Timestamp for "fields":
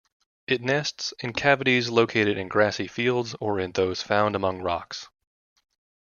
2.87-3.35